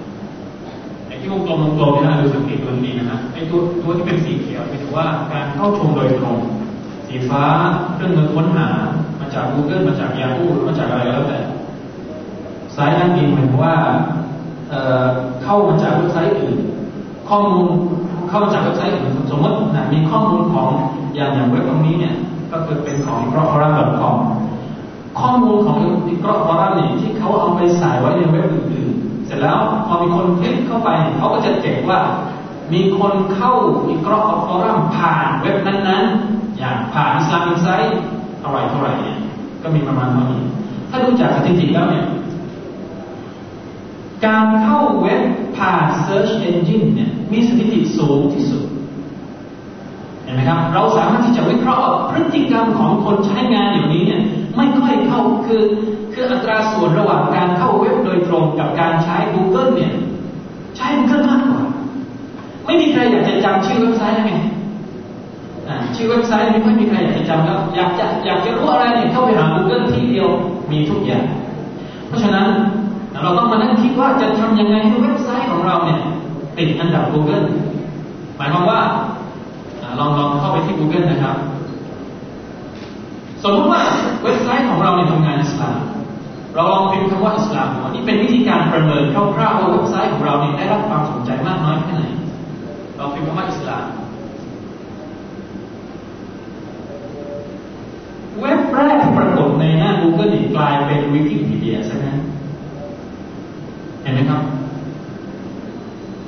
[1.06, 6.38] ไอ้ที่วงกลมวงกลมเนี่ยนะดูสังเกตตัวนี้นะฮะไอ้ตัวตัวที่เป็นสีเขียวหมายถึงว่าการเข้าชมโดยตรง
[7.06, 7.42] สีฟ้า
[7.94, 8.68] เครื่องมือค้นหา
[9.20, 11.40] มาจาก Google มาจาก Yahoo หรือมาจากอะไรก็แล้วแต่
[12.76, 13.74] ซ้ายด้านดินหมายถึงว่า
[14.70, 15.06] เอ่อ
[15.42, 16.58] เข้ามาจากเว็บไซต์อื่น
[17.28, 17.66] ข้อมูล
[18.28, 20.68] เข้ามาจากเว็บไซต์อื่นสมมตินะมีข้อมูลของ
[21.14, 22.14] อย่างอย่างเว็บตรงนี้เนี่ย
[22.52, 24.16] ก็คือเป็นของ i c r o f o r u m c o m
[25.20, 25.78] ข้อมูลของ
[26.12, 32.00] i c r o f o r u m เนี่ที่เขาเอาไปใส่ไว้ในเว็บอื่นๆ เสร็จแล้วพอมีคนคลิกเข้าไปเขาก็จะเก็บว่า
[32.72, 33.52] มีคนเข้า
[33.92, 37.94] i c r o f o r u m ผ่านเว็บนั้นๆ อย่างผ่าน Islamic Site
[38.38, 39.18] เท่าไรเท่าไรเนี่ย
[39.62, 40.42] ก็มีประมาณเท่านี้
[40.90, 42.06] ถ้าดูจากสถิติแล้วเนี่ย
[44.26, 45.22] การเข้าเว็บ
[45.56, 48.64] ผ่าน Search Engine เนี่ยมีสถิติสูงที่สุด
[50.22, 54.22] เห็นไหมครับ เราสามารถที่จะวิเคราะห์พฤติกรรมของคนใช้งานอย่างนี้เนี่ย
[54.60, 55.62] ไม่ค่อยเข้าคือ
[56.12, 59.92] คืออัตราส่วนระหว่างการเข้าเว็บโดยตรงกับการใช้ Google เนี่ย
[60.76, 61.62] ใช้ Google มากกว่า
[62.66, 64.34] ไม่มีใครอยากจะจำชื่อเว็บไซต์ได้ไง
[65.96, 70.28] ชื่อเว็บไซต์นี้ไม่มีใครอยากจะจำครับอยากจะอยากจะรู้อะไรเนี่ยเข้าไปหา Google ที่เดียว
[70.70, 71.24] มีทุกอย่าง
[72.06, 72.46] เพราะฉะนั้น
[73.22, 76.00] เราต้องมานั่งคิดว่าจะทำยังไงให้เว็บไซต์ของเราเนี่ย
[76.58, 77.44] ติดอันดับ Google
[78.36, 78.80] หมายความว่า
[79.98, 81.36] ลองลองเข้าไปที่ Google นะครับ
[83.42, 83.82] สมมติว่า
[84.22, 85.78] เว็บไซต์ของเราเนี่ยทำงานอิสลาม
[86.54, 92.04] เราลองพิมพ์คำว่าอิสลามนี่เป็นวิธีการประเมินคร่าวๆว่าเว็บไซต์ของเราเนี่ยได้รับความสนใจมากน้อยแค่ไหน
[92.96, 93.84] เราพิมพ์คำว่าอิสลาม
[98.40, 102.18] เว็บแรกที่ปรากฏในหน้า Google นี่กลายเป็นวิกิพีเดียซะงั้น
[104.02, 104.40] เห็นไหมครับ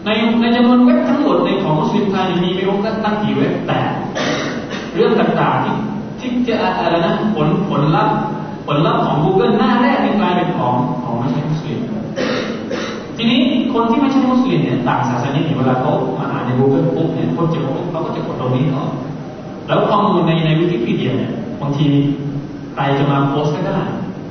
[0.04, 0.08] ใน
[0.40, 3.80] ในจำนวนเว็บทั้งหมดในของมุสลิมไทยมีไม่รู้ตั้งกี่เว็บแต่
[4.94, 5.74] เรื่องต่างๆที่
[6.22, 8.16] ที่จะอะไรนะผลผลลัพธ์
[8.66, 11.78] ผลลัพธ์ของ Google หน้าแรกนี่กลายเป็นของของไม่ใช่มุสลิม
[13.16, 13.40] ทีนี้
[13.72, 17.58] คนที่ไม่ใช่มุสลิมเนี่ยต่างศาสนาเนี่ยเวลาเขามาอ่านใน Google ปุ๊บเนี่ยคนจะ
[17.90, 18.88] เขาก็จะกดตรงนี้ก่อน
[19.66, 21.86] แล้วข้อมูลในในวิกิพีเดียเนี่ยบางที
[22.74, 23.80] ใครจะมาโพสก็ได้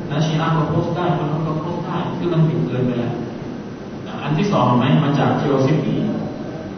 [0.10, 3.14] นะชีอาก็โพสได้คนนั้นก็โพสได้คือมันผิดเกินไปแล้ว
[4.24, 6.04] อันที่สองไหมมาจาก Geocities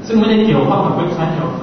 [0.08, 1.63] ซึ่งไม่ได้เกี่ยวข้องกับเว็บไซต์เทำเล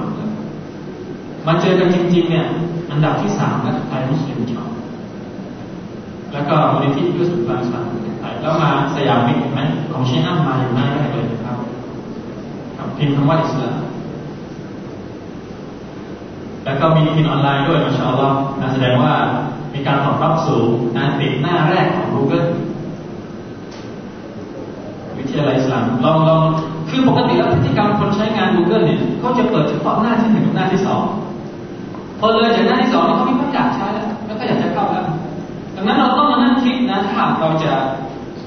[1.47, 2.45] มันเจอกันจริง ๆ เนี่ย
[2.91, 4.69] อันดับที่สามและไทยมุสลิมชอบ
[6.33, 7.85] แล้วก็มูลนิธิเพื่อสุขภาพอิสลาม
[8.19, 11.57] ไทยแล้วมาสยามมิกเห็นไหมของชีอัมมาอยู่หน้าแรกเลยครับ
[12.77, 13.75] ครับพิมพ์คำว่าอิสลาม
[16.65, 19.13] แล้วก็มีพิมพ์ออนไลน์ด้วยมาชาอัลลอฮ์นแสดงว่า
[19.73, 22.47] มีการตอบรับสูงนะติดหน้าแรกของ Google
[25.17, 26.41] วิทยาลัยอิสลามลองลอง
[26.89, 31.03] คือปกติแล้วพฤติกรรมคนใช้งาน Google เนี่ยเขาจะเปิดเฉพาะหน้าที่หนึ่งกับหน้าที่สอง
[32.21, 35.05] พอเลยจากหน้าที่สองเขาไม่ค่อยอยากใช้แล้วไม่ค่อยอยากจะเข้าแล้ว
[35.75, 37.73] ดังนั้นเราต้องมานั่งคิดนะถ้าเราจะ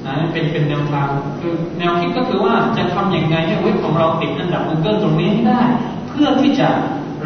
[0.06, 1.08] นะเป็นเป็นแนวทาง
[1.40, 5.60] คือแนวคิดก็คือว่าจะทำอย่างไงให้เว็บของเราติดอันดับ Google ตรงนี้ให้ได้
[6.08, 6.68] เพื่อที่จะ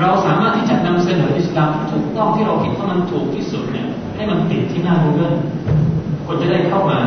[0.00, 5.36] เราสามารถที่จะนำเสนออิสลามที่ถูกต้องที่เราคิดว่ามันถูกที่สุดเนี่ยให้มันติดที่หน้า Google
[6.26, 6.98] คนจะได้เข้ามา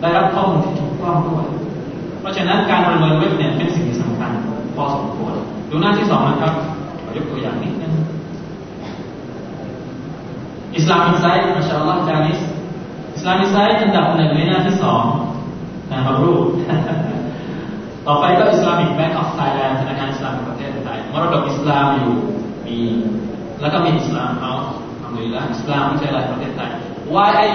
[0.00, 1.46] ได้รับข้อมูลที่ถูกต้องด้วย
[2.20, 4.30] เพราะฉะนั้นการประเมินเว็บเนี่ยเป็นสิ่งที่สำคัญ
[4.76, 5.34] พอสมควร
[5.70, 6.52] ดูหน้าที่สองนะครับ
[7.02, 7.92] ขอยกตัวอย่างนิดนึง
[10.76, 12.38] Islam Insight มาชาอัลลอฮ์จานิส
[13.14, 15.04] Islam Insight อันดับหนึ่งในหน้าที่สอง
[15.90, 16.32] นะมาดู
[18.06, 22.12] ต่อไปก็ Islamic Bank of Thailand ธนาคารอิสลามแห่งประเทศไทยมรดกอิสลามอยู่
[22.66, 22.76] มี
[23.60, 26.70] แล้วก็มี Islam House ทำดีแล้วอิสลามวิทยาลัยประเทศไทย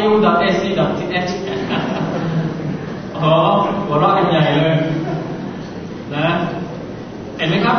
[0.02, 1.32] yiu.ac.th
[3.14, 3.30] โอ้
[3.86, 4.76] หัวเราะกันใหญ่เลย
[6.16, 6.28] นะ
[7.38, 7.78] เห็นไหมครับ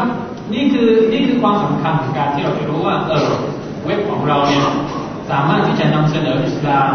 [0.53, 3.29] นี่คือนี่คือความสำคัญของการที่เราจะรู้ว่าเออ
[3.85, 4.63] เว็บของเราเนี่ย
[5.31, 6.91] สามารถที่จะนำเสนออิสลาม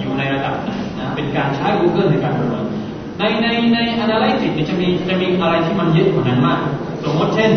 [0.00, 2.64] อยู่ในระดับไหนนะเป็นการใช้ Google ในการประเมิน
[3.18, 6.60] ในในใน Analytics จะมีจะมีอะไรที่มันเยอะกว่านั้นมาก
[7.04, 7.50] สมมติเช่น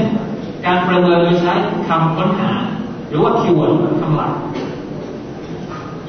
[0.66, 1.54] การประเมินโดยใช้
[1.88, 2.52] คำค้นหา
[3.10, 4.32] หรือว่าคีย์เวิร์ดคำหลัก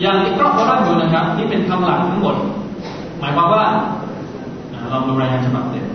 [0.01, 2.37] อย่างที่กรอบเราอยู่นะครับ นี่เป็นคำหลักทั้งหมด
[3.21, 3.65] หมายความว่า
[4.93, 5.86] ลองดูรายงานฉบับเด็ด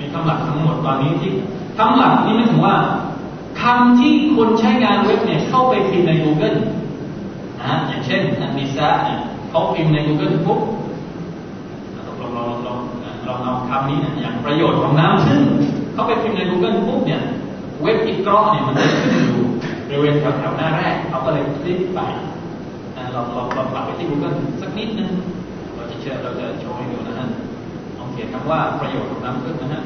[0.00, 1.30] มีคำหลักทั้งหมดตอนนี้ที่
[1.78, 2.76] คำหลักนี่ไม่ถึงว่า
[3.62, 6.58] คำที่คนใช้งานเว็บเนี่ยเข้าไปพิมพ์ใน Google
[7.60, 9.18] นะอย่างเช่นอันิซาเนี่ย
[9.50, 10.60] เขาพิมพ์ใน Google ปุ๊บ
[12.20, 12.78] ลองลองลอง
[13.26, 15.40] ลองเอาคำนี้นะอย่างประโยชน์ของน้ำซึ่ง
[15.92, 17.20] เขาไปพิมพ์ใน Google ปุ๊บเนี่ย
[17.82, 19.44] เว็บอีกกรอเนี่ยมันจะขึ้นอยู่
[19.86, 22.00] บริเวณแถวๆหน้าแรกเขาก็เลยคลิกไป
[23.12, 25.10] เราเราเรากลับไปที่ Google สักนิดนึง
[25.74, 26.76] เราจะเชื่อเราจะโชว์
[28.20, 29.82] ขียนคำว่าประโยชน์ของน้ำพึ่งนะฮะ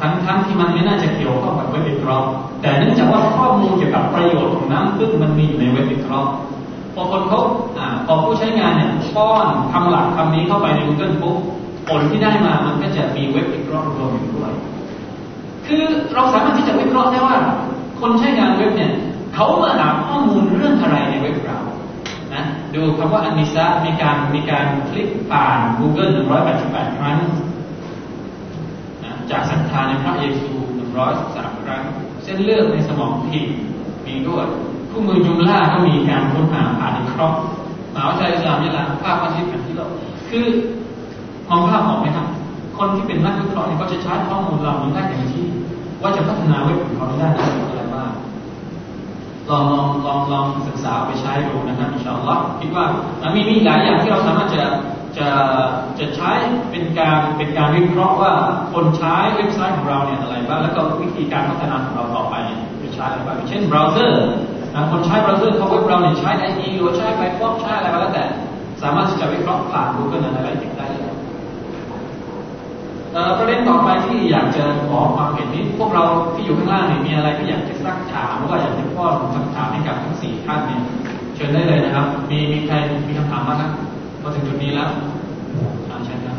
[0.00, 6.30] ทั้งๆที่มันไม่น่าจะเกี่ยวข้องกับเวทวิเคราะห์ แต่เนื่องจากว่าข้อมูลเกี่ยวกับประโยชน์ของน้ำพึ่งมันมีอยู่ในเว็บวิเคราะห์
[6.94, 7.40] พอคนเขา
[8.06, 11.36] พอผู้ใช้งานเนี่ยป้อนคำหลักคำนี้เข้าไปใน Google ปุ๊บ
[11.88, 14.52] ผลที่ได้มามันก็จะมีเว็บวิเคราะห์รวมอยู่ด้วย
[15.66, 17.36] คือเราสามารถที่จะวิเคราะห์ได้ว่า
[18.00, 18.92] คนใช้งานเว็บเนี่ย
[19.34, 21.58] เขามาหาข้อมูลเรื่องอะไรในเว็บเรา
[22.34, 22.44] นะ
[22.74, 26.10] ดูคำว่าอันนิสะมีการมีการคลิกผ่าน Google
[26.54, 27.18] 188 ครั้ง
[29.04, 30.52] นะจากศรัทธาในพระเยซู
[31.08, 31.84] 113 ครั้ง
[32.28, 33.44] ส้นเลือดในสมองผิด
[34.06, 34.46] มีด้วย
[34.90, 37.38] คู่มือยุมล่าก็มีการค้นหาผ่านวิเคราะห์
[37.94, 39.90] มหาวิทยาลัยอิสลามยะลาภาพมัสยิดแผ่นที่โลก
[40.30, 40.46] คือ
[41.48, 42.26] มองภาพออกไหมครับ
[42.78, 45.46] คนที่เป็นนักวิเคราะห์เนี่ยก็จะใช้ข้อมูลเหล่านี้ได้อย่างที่
[46.02, 48.10] ว่าจะพัฒนาเว็บของเขาได้ในอะไรบ้าง
[49.50, 52.84] ลองลองลองลองศึกษาไปใช้ดูนะครับอินชาอัลลอฮ์คิดว่า
[53.22, 54.62] มันมีมีหลายอย่างที่เราสามารถจะ
[55.16, 55.28] จะ
[55.98, 56.30] จะใช้
[56.70, 58.32] เป็นการเป็นการวิเคราะห์ว่า
[58.72, 62.34] คนใช้เว็บไซต์ของเราเนี่ยอะไรบ้างแล้วก็วิธีการพัฒนาของเราต่อไป
[62.82, 64.24] จะใช้อะไรบ้างเช่นเบราว์เซอร์
[64.74, 68.24] นะคนใช้เบราว์เซอร์เขาเว็บเราเนี่ยใช้ไอเอหรือใช้ไฟฟอกใช้อะไรก็แล้วแต่
[68.82, 71.14] สามารถที่จะวิเคราะห์ผ่าน Google Analytics ได้เลย
[73.38, 80.82] ประเด็นต่อไปที่อยากจะขอความเห็นนี้พวกเราที่อยู่ข้างล่างเนี่ยมีอะไรที่อยากจะซักถามหรือว่าอยากจะป้อคำถามให้กับทั้งสี่ท่านเนี่ย
[81.34, 82.74] เชิญได้เลยนะครับ มีมีใคร
[83.08, 83.70] มีคำถามบ้างครับ
[84.28, 84.90] อถึงจุดนี้แล้ว
[85.88, 86.36] ถามเชิญครับ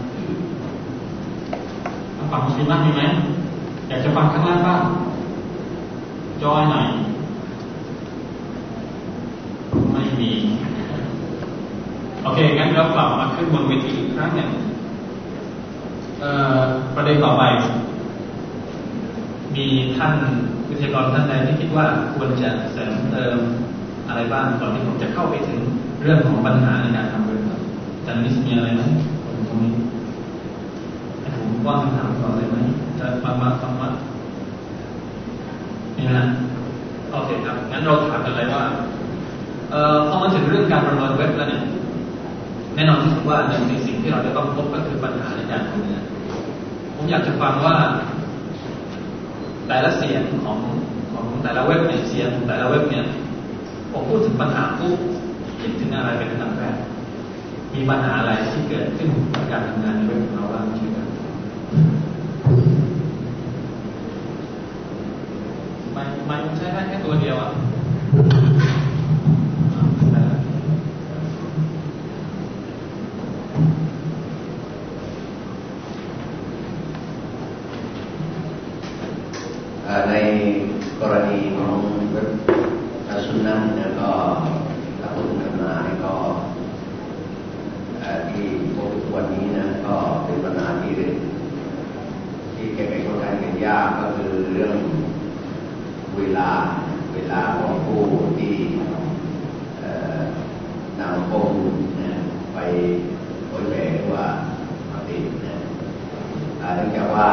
[2.16, 3.02] ทางฝั่งมุสลิมมีไหม
[3.88, 4.82] อยากจะฟังข้างล่างบ้าง
[6.42, 6.88] จอยหน่อย
[9.94, 10.32] ไม่มี
[12.24, 14.50] โอเค งั้นเรากลับมาขึ้นบนเวทีอีกครั้งหนึ่ง
[16.96, 17.44] ประเด็นต่อไป
[19.56, 19.66] มี
[19.98, 20.14] ท่าน
[20.70, 23.38] วิทยากรท่านใดที่คิดว่าควรจะเสริมเติม
[24.08, 25.60] อะไรบ้างก่อนที่ผมจะเข้าไปถึง
[26.02, 27.29] เรื่องของปัญหาในการทำ
[28.10, 28.82] จารย์นิสมีอะไรไหม
[29.48, 29.72] ตรงนี้
[31.20, 32.58] ให้ผมว่าคำถามก่อนเลยไหม
[33.00, 33.88] จะฟังมาฟังมา
[35.98, 36.24] นี่นะ
[37.12, 38.64] โอเคครับ งั้นเราถามกันเลยว่า
[39.72, 41.64] เอ่อพอมาถึงเรื่องการประเมินเว็บแล้วเนี่ย
[42.76, 46.04] แน่นอนที่สุดว่าหนึ่งในสิ่งที่เราจะต้องพบก็คือปัญหาในการทำงาน
[46.96, 47.76] ผมอยากจะฟังว่า
[49.68, 50.58] แต่ละเสียงของ
[51.14, 53.06] ของแต่ละเว็บเนี่ยเสียงของแต่ละเว็บเนี่ย
[53.92, 54.98] ผมพูดถึงปัญหาปุ๊บ
[55.62, 56.52] คิดถึงอะไรเป็นอันดับ
[57.74, 61.08] มีปัญหาอะไรที่เกิดขึ้นกับการทำงานในเว็บของเราบ้างช่วยกัน
[65.96, 67.50] มันม่ใช้ได้แค่ตัวเดียวอะ
[80.10, 80.14] ใน
[81.02, 81.78] กรณีของ
[82.12, 82.30] เว็บ
[83.26, 84.10] สุนนะเนี่ยก็
[85.00, 86.16] ถ้าพูดถึงปัญหาก็
[88.30, 90.92] ที่พบวันนี้นะก็เป็นปัญหาที่
[92.54, 94.76] ที่แก้ไขค่อนข้างยากก็คือเรื่อง
[96.18, 96.50] เวลา
[97.14, 98.04] เวลาของผู้
[98.40, 98.56] ที่
[101.00, 101.74] นำข้อมูล
[102.54, 102.58] ไป
[103.48, 104.26] เผยแพร่ว่า
[104.92, 105.56] ปฏินะ
[106.76, 107.30] เนื่องจากว่า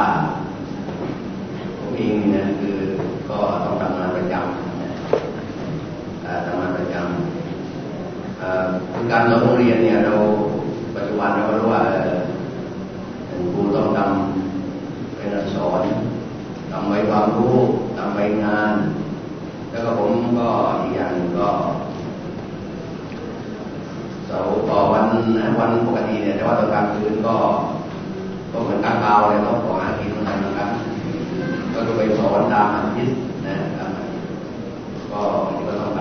[1.97, 2.77] เองเนี่ยคือ
[3.31, 4.45] ก็ต้องทำงานประจำ
[6.47, 10.15] ทำงานประจำการสอนโรงเรียนเนี่ยเรา
[10.95, 11.83] ปัจจุบันเราก็รู้ว่า
[13.29, 15.83] ครูต้องทำเป็นสอน
[16.71, 17.57] ทำใบความรู้
[17.97, 18.75] ทำใบงาน
[19.71, 20.49] แล้วก็ผมก็
[20.81, 21.49] อีกอย่างก็
[24.27, 24.61] เสาร์
[25.37, 27.37] ต่อวันปกติเนี่ยแต่ว่าตอนกลางคืนก็
[28.53, 30.71] ก็เหมือนกางเกาเลยต้องขอหากินเหมือนกันนะครับ
[31.73, 34.27] ก็จะไปสอนตามอาทิตย์นะตามอาทิตย์
[35.11, 35.21] ก็
[35.67, 36.01] ก็ต้องท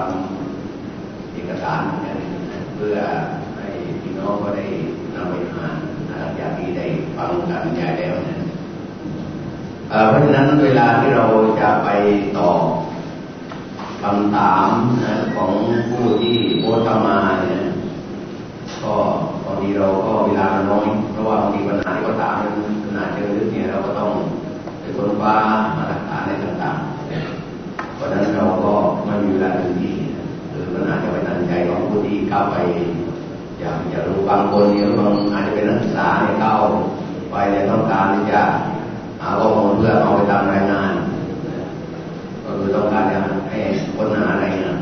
[0.65, 2.17] ำเอกสารเนี่ย
[2.75, 2.97] เพื่อ
[3.57, 3.67] ให้
[4.01, 4.65] พี่น้องก็ได้
[5.15, 5.67] นำไปอ่า
[6.09, 6.85] นะอยางที่ได้
[7.15, 8.39] ฟังกันยายแล้วเนี่ย
[10.07, 11.25] เพราะฉะนั้นเวลาที่เรา
[11.61, 11.89] จะไป
[12.38, 12.61] ตอบ
[14.01, 14.69] คำถาม
[15.03, 15.51] นะของ
[15.89, 17.55] ผู้ที่โพสต์มาเนี่ย
[18.86, 18.95] ก็
[19.45, 22.52] บางทีเราก็เวลาน้อยเพราะว่าบางทีปัญหาที่เขาถามมัน
[22.86, 24.10] ขนาดเจอลึกเนี่ยเราก็ต้อง
[24.80, 25.36] ไปคนฟ้า
[25.78, 28.71] มาตรฐานในต่างๆเพราะฉะนั้นเราก็
[29.06, 29.95] ไม่มีเวลาถึงที่
[30.50, 32.56] หรือมันอาจะไปตัดใจของผู้ที่เข้าไป
[33.60, 36.54] อย่ากจะรู้บางคนเนี่ยบางอาจจะเป็นนักศึกษาเนี่ยเข้า
[37.32, 38.41] ไปในต้องการที่จะ
[39.21, 40.93] หาข้อมูลเพื่อเอาไปทำรายงาน
[42.43, 43.19] ก็คือต้องการจะ
[43.50, 43.60] ให้
[43.95, 44.78] ค้นหารายงาน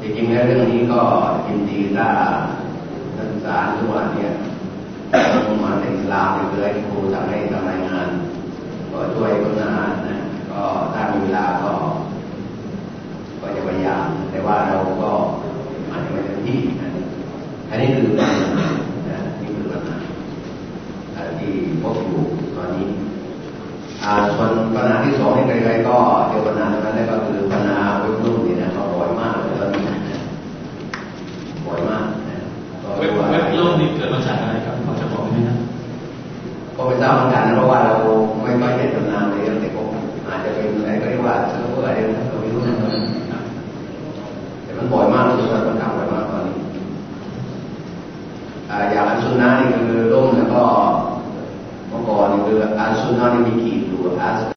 [0.00, 1.00] จริงๆแล้วเรื่องนี้ก็
[1.46, 2.08] ยินดีถ้า
[3.44, 4.32] ษาทุกวันเนี่ย
[5.64, 8.08] มาในอิสลามเลยครูทำให้ทำรายงาน
[8.90, 10.18] ก็ช่วยคนหานะ
[10.50, 10.62] ก็
[10.94, 11.72] ถ้ามีเวลาก็
[13.40, 15.10] ก็จะพยายาม แต่ว่าเราก็
[15.90, 16.88] อาจจะไม่เต็มที่นะ
[17.70, 18.68] อันนี้คือปัญหา
[19.10, 19.96] นะนี่คือปัญหา
[21.38, 21.52] ที่
[21.82, 22.22] พบอยู่
[22.56, 22.86] ตอนนี้
[24.02, 25.96] อ่าส่วนปัญหาที่สองนี่ใครๆก็
[26.28, 27.33] เจอปัญหาตรงนั้นแล้วก็คือ
[37.04, 37.94] ทราบเหมือนกันนะเพราะว่าเรา
[38.42, 39.82] ไม่ค่อยได้ทำนานในเรื่องแต่ก็
[40.28, 41.90] อาจจะเป็นอะไรก็เรียกว่าเซิร์ฟเวอร์อะไร
[42.28, 42.74] เราไม่รู้นะ
[44.64, 46.56] แต่มันบ่อยมากรู้สึกว่ามันทำบ่อยมากตอนนี้
[48.90, 50.62] อย่างอันซุนนะนี่คือร่มแล้วก็
[51.88, 54.34] เมื่อก่อนนี่คืออันซุนนะนี่มีกี่ตัวอัน